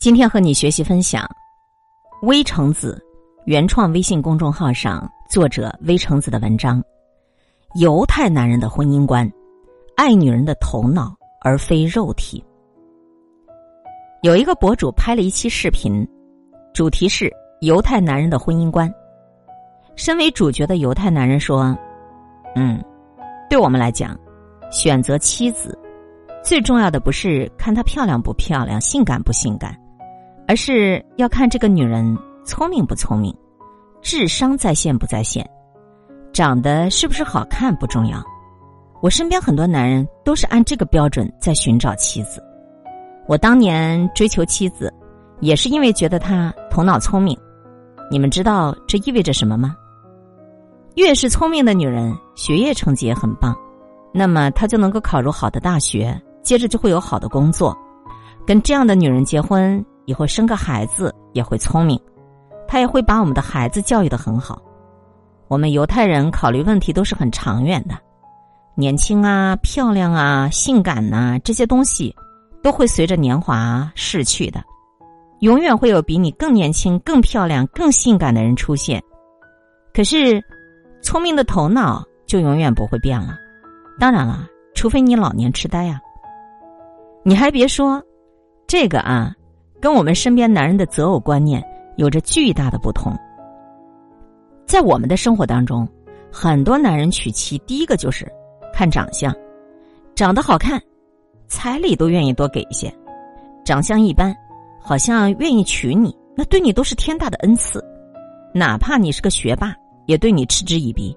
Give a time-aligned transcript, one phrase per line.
[0.00, 1.28] 今天和你学习分享，
[2.22, 2.98] 微橙子
[3.44, 6.82] 原创微信公众号上作者微橙子的文章：
[7.74, 9.30] 犹太男人的婚姻观，
[9.98, 12.42] 爱女人的头脑而非肉体。
[14.22, 16.08] 有一个博主拍了一期视频，
[16.72, 17.30] 主题是
[17.60, 18.90] 犹太男人的婚姻观。
[19.96, 21.76] 身为主角的犹太男人说
[22.56, 22.82] ：“嗯，
[23.50, 24.18] 对我们来讲，
[24.70, 25.78] 选择妻子
[26.42, 29.78] 最重要的不是看她漂亮不漂亮、性感不性感。”
[30.50, 33.32] 而是要看这个女人聪明不聪明，
[34.02, 35.48] 智商在线不在线，
[36.32, 38.20] 长得是不是好看不重要。
[39.00, 42.42] 我身边很多男人都是按这个标准在寻找妻子。
[43.28, 44.92] 我当年追求妻子，
[45.38, 47.38] 也是因为觉得她头脑聪明。
[48.10, 49.76] 你们知道这意味着什么吗？
[50.96, 53.56] 越是聪明的女人，学业成绩也很棒，
[54.12, 57.72] 那么她就能够考入好的大学，接着就会有好的工作。
[58.44, 59.80] 跟这样的女人结婚。
[60.06, 62.00] 以后生个孩子也会聪明，
[62.66, 64.60] 他也会把我们的孩子教育的很好。
[65.48, 67.96] 我们犹太人考虑问题都是很长远的，
[68.74, 72.14] 年轻啊、漂亮啊、性感呐这些东西
[72.62, 74.62] 都会随着年华逝去的，
[75.40, 79.02] 永远会有比你更年轻、更漂亮、更性感的人出现。
[79.92, 80.40] 可是，
[81.02, 83.36] 聪明的头脑就永远不会变了。
[83.98, 86.00] 当然了，除非你老年痴呆呀。
[87.24, 88.00] 你还别说，
[88.66, 89.34] 这个啊。
[89.80, 91.64] 跟我们身边男人的择偶观念
[91.96, 93.16] 有着巨大的不同。
[94.66, 95.88] 在我们的生活当中，
[96.30, 98.30] 很多男人娶妻第一个就是
[98.72, 99.34] 看长相，
[100.14, 100.80] 长得好看，
[101.48, 102.88] 彩礼都愿意多给一些；
[103.64, 104.36] 长相一般，
[104.80, 107.84] 好像愿意娶你，那对你都是天大的恩赐，
[108.54, 109.74] 哪怕你是个学霸，
[110.06, 111.16] 也对你嗤之以鼻。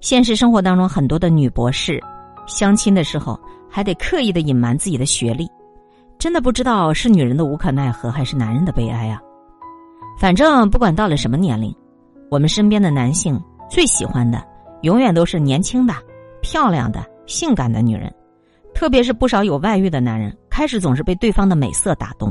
[0.00, 2.00] 现实生活当中，很多的女博士
[2.46, 5.48] 相亲的时候，还得刻意的隐瞒自己的学历。
[6.20, 9.18] 真的不知道是女人的无可奈何，还是男人的悲哀啊！
[10.18, 11.74] 反正不管到了什么年龄，
[12.30, 14.46] 我们身边的男性最喜欢的，
[14.82, 15.94] 永远都是年轻的、
[16.42, 18.12] 漂亮的、性感的女人。
[18.74, 22.30] 特别是不少有外遇的男人，开始总是被对方的美色打动，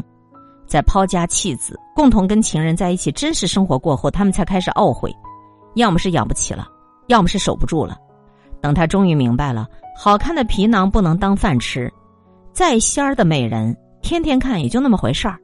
[0.68, 5.12] 在抛家弃子、共同跟情人在一起真实生活过后，他们才开始懊悔：
[5.74, 6.68] 要么是养不起了，
[7.08, 7.98] 要么是守不住了。
[8.62, 11.92] 等他终于明白了，好看的皮囊不能当饭吃。
[12.52, 15.38] 再仙儿的美人，天天看也就那么回事儿，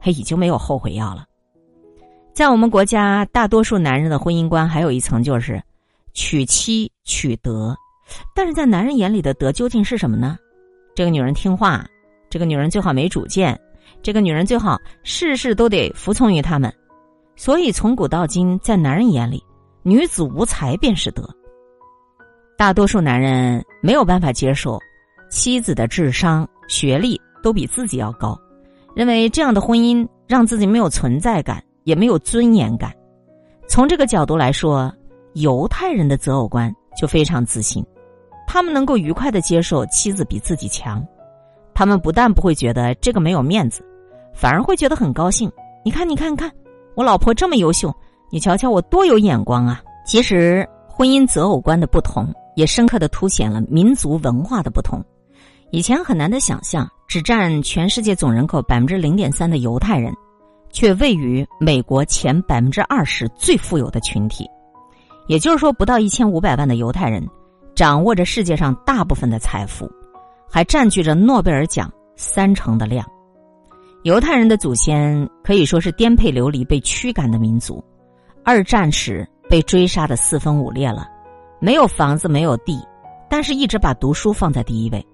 [0.00, 1.24] 他已经没有后悔药了。
[2.32, 5.62] 在我们国家，大多数男人的婚姻观还有一层就是
[6.12, 7.76] 娶妻娶德，
[8.34, 10.36] 但是在男人眼里的德究竟是什么呢？
[10.94, 11.84] 这个女人听话，
[12.28, 13.58] 这个女人最好没主见，
[14.02, 16.72] 这个女人最好事事都得服从于他们。
[17.36, 19.42] 所以从古到今，在男人眼里，
[19.82, 21.28] 女子无才便是德。
[22.56, 24.78] 大多数男人没有办法接受
[25.30, 26.48] 妻子的智商。
[26.66, 28.40] 学历都比自己要高，
[28.94, 32.90] 认为这样的婚姻让自己没有存在感，也没有尊严感。
[33.68, 34.90] 从这个角度来说，
[35.34, 37.84] 犹太人的择偶观就非常自信，
[38.46, 41.06] 他们能够愉快的接受妻子比自己强，
[41.74, 43.84] 他们不但不会觉得这个没有面子，
[44.32, 45.52] 反而会觉得很高兴。
[45.84, 46.50] 你看，你看看，
[46.94, 47.94] 我老婆这么优秀，
[48.30, 49.82] 你瞧瞧我多有眼光啊！
[50.06, 52.26] 其实，婚姻择偶观的不同，
[52.56, 55.04] 也深刻的凸显了民族文化的不同。
[55.74, 60.14] 以前很难的想象，只占全世界总人口百分之零点三的犹太人，
[60.70, 64.48] 却位于美国前百分之二十最富有的群体。
[65.26, 67.28] 也就是说，不到一千五百万的犹太人，
[67.74, 69.90] 掌握着世界上大部分的财富，
[70.48, 73.04] 还占据着诺贝尔奖三成的量。
[74.04, 77.84] 犹太人的祖先可以说是颠沛流离、被驱赶的民族，
[78.44, 81.08] 二战时被追杀的四分五裂了，
[81.58, 82.78] 没有房子，没有地，
[83.28, 85.04] 但是一直把读书放在第一位。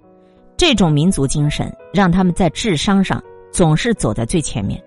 [0.60, 3.18] 这种民族精神让他们在智商上
[3.50, 4.78] 总是走在最前面。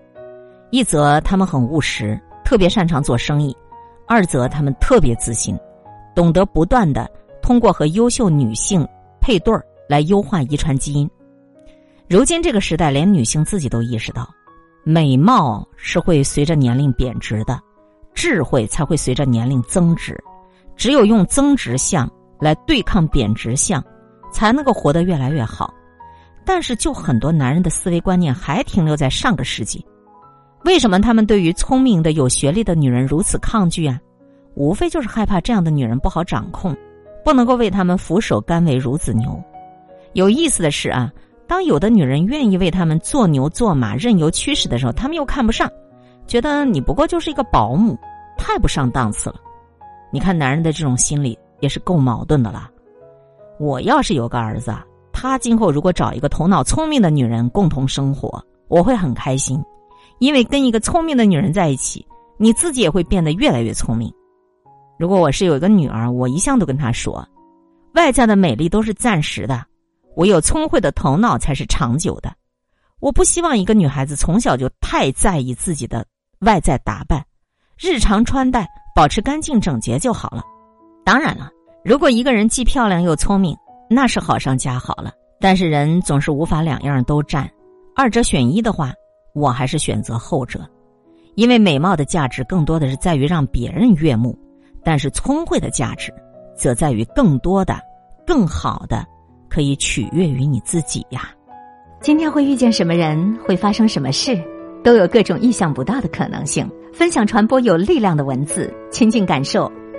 [0.70, 3.52] 一则他们很务实，特别擅长做生意；
[4.06, 5.58] 二则他们特别自信，
[6.14, 7.10] 懂得不断的
[7.42, 8.86] 通过和优秀女性
[9.20, 11.10] 配对儿来优化遗传基因。
[12.08, 14.32] 如今这个时代，连女性自己都意识到，
[14.84, 17.60] 美貌是会随着年龄贬值的，
[18.14, 20.16] 智慧才会随着年龄增值。
[20.76, 23.84] 只有用增值相来对抗贬值相。
[24.34, 25.72] 才能够活得越来越好，
[26.44, 29.86] 但是就很多男人的思维观念还停留在上个世纪。
[30.64, 33.96] 为什么他们对于聪明的、有学历的女人如此抗拒啊？
[34.56, 36.76] 无非就是害怕这样的女人不好掌控，
[37.24, 39.40] 不能够为他们俯首甘为孺子牛。
[40.14, 41.12] 有意思的是啊，
[41.46, 45.70] 当有的女人愿意为他们做牛做马、任由驱使的时候，他们又看不上，
[46.26, 47.96] 觉得你不过就是一个保姆，
[48.36, 49.36] 太不上档次了。
[50.10, 52.70] 你看男人的这种心理也是够矛盾的了。
[53.58, 54.74] 我要是有个儿子，
[55.12, 59.62] 他今后如果找一个头脑聪明的女人共同生活，我会很开心，
[60.18, 62.06] 因为跟一个聪明的女人在一起，
[62.36, 64.12] 你自己也会变得越来越聪明。
[64.98, 67.26] 如果我是有一个女儿，我一向都跟她说，
[67.94, 69.64] 外在的美丽都是暂时的，
[70.16, 72.32] 我有聪慧的头脑才是长久的。
[73.00, 76.04] 我不希望一个女孩子从小就太在意自己的
[76.40, 77.24] 外在打扮，
[77.78, 80.42] 日常穿戴保持干净整洁就好了。
[81.04, 81.50] 当然了，
[81.84, 83.54] 如果一个人既漂亮又聪明，
[83.90, 85.12] 那是好上加好了。
[85.38, 87.46] 但是人总是无法两样都占，
[87.94, 88.90] 二者选一的话，
[89.34, 90.66] 我还是选择后者，
[91.34, 94.34] 因为美貌的价值更多的是在于让别人悦目，
[94.82, 96.10] 但是聪慧的价值
[96.56, 97.78] 则在于更多的、
[98.26, 99.04] 更好的
[99.50, 101.28] 可以取悦于你自己呀。
[102.00, 104.42] 今天会遇见什么人，会发生什么事，
[104.82, 106.66] 都有各种意想不到的可能性。
[106.94, 109.70] 分享传播有力量的文字，亲近感受